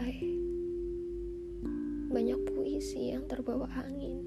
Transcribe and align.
pantai. 0.00 0.32
Banyak 2.08 2.40
puisi 2.48 3.12
yang 3.12 3.28
terbawa 3.28 3.68
angin. 3.76 4.24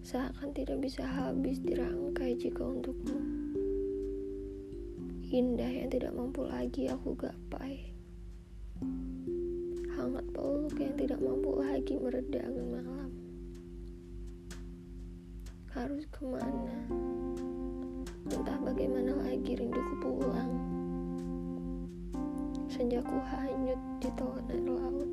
Seakan 0.00 0.56
tidak 0.56 0.80
bisa 0.80 1.04
habis 1.04 1.60
dirangkai 1.60 2.32
jika 2.40 2.64
untukmu. 2.64 3.20
Indah 5.28 5.68
yang 5.68 5.92
tidak 5.92 6.16
mampu 6.16 6.48
lagi 6.48 6.88
aku 6.88 7.12
gapai. 7.12 7.92
Hangat 10.00 10.24
peluk 10.32 10.80
yang 10.80 10.96
tidak 10.96 11.20
mampu 11.20 11.52
lagi 11.52 12.00
meredam 12.00 12.56
malam. 12.72 13.12
Harus 15.76 16.08
ke 16.08 16.24
mana? 16.24 16.88
Entah 18.32 18.58
bagaimana 18.64 19.12
lagi 19.28 19.52
rinduku 19.60 19.94
pulang. 20.00 20.73
Senjaku 22.74 23.22
hanyut 23.30 23.78
di 24.02 24.10
air 24.10 24.66
laut. 24.66 25.06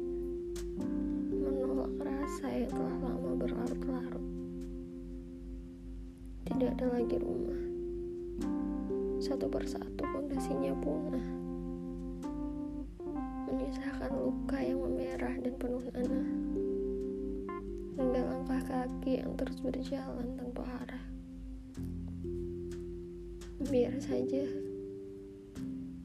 Menolak 1.29 1.93
rasa 2.01 2.49
yang 2.49 2.73
telah 2.73 2.97
lama 3.05 3.37
berlarut-larut. 3.37 4.25
Tidak 6.49 6.73
ada 6.73 6.87
lagi 6.89 7.21
rumah. 7.21 7.61
Satu 9.21 9.45
persatu 9.45 10.01
pondasinya 10.09 10.73
punah. 10.81 11.27
Menyisakan 13.45 14.09
luka 14.09 14.57
yang 14.57 14.81
memerah 14.81 15.37
dan 15.45 15.53
penuh 15.62 15.85
nanah. 15.93 16.29
Hingga 17.93 18.21
langkah 18.25 18.62
kaki 18.65 19.21
yang 19.21 19.37
terus 19.37 19.62
berjalan 19.62 20.34
tanpa 20.34 20.65
arah. 20.65 21.05
Biar 23.70 23.93
saja. 24.01 24.70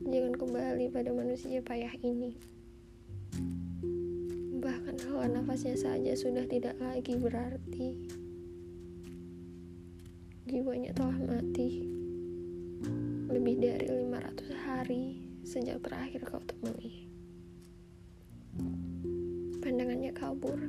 Jangan 0.06 0.38
kembali 0.38 0.86
pada 0.94 1.10
manusia 1.10 1.58
payah 1.66 1.90
ini. 2.06 2.38
Bahkan 4.62 5.02
hawa 5.02 5.26
nafasnya 5.26 5.74
saja 5.74 6.14
sudah 6.14 6.46
tidak 6.46 6.78
lagi 6.78 7.18
berarti. 7.18 8.06
Jiwanya 10.46 10.94
telah 10.94 11.18
mati. 11.26 11.90
Lebih 13.34 13.58
dari 13.58 13.86
500 13.90 14.46
hari 14.54 15.26
sejak 15.42 15.82
terakhir 15.82 16.22
kau 16.22 16.38
temui. 16.38 17.10
Pandangannya 19.58 20.14
kabur. 20.14 20.62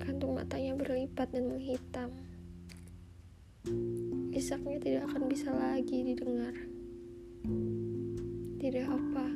Kantung 0.00 0.40
matanya 0.40 0.72
berlipat 0.72 1.36
dan 1.36 1.52
menghitam. 1.52 2.16
Isaknya 4.32 4.80
tidak 4.80 5.04
akan 5.12 5.28
bisa 5.28 5.52
lagi 5.52 6.00
didengar. 6.00 6.71
Tidak 7.42 8.86
apa. 8.86 9.26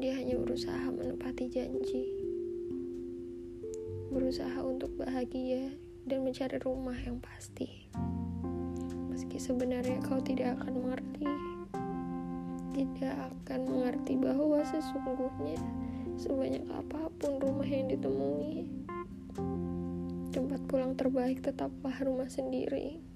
Dia 0.00 0.16
hanya 0.16 0.40
berusaha 0.40 0.88
menepati 0.88 1.44
janji. 1.52 2.08
Berusaha 4.08 4.56
untuk 4.64 4.96
bahagia 4.96 5.76
dan 6.08 6.24
mencari 6.24 6.56
rumah 6.64 6.96
yang 7.04 7.20
pasti. 7.20 7.92
Meski 9.12 9.36
sebenarnya 9.36 10.00
kau 10.00 10.24
tidak 10.24 10.56
akan 10.56 10.88
mengerti. 10.88 11.28
Tidak 12.72 13.14
akan 13.28 13.60
mengerti 13.68 14.16
bahwa 14.16 14.64
sesungguhnya 14.64 15.60
sebanyak 16.16 16.64
apa 16.72 17.12
pun 17.20 17.36
rumah 17.44 17.68
yang 17.68 17.92
ditemui, 17.92 18.64
tempat 20.32 20.64
pulang 20.64 20.96
terbaik 20.96 21.44
tetaplah 21.44 21.94
rumah 22.00 22.32
sendiri. 22.32 23.07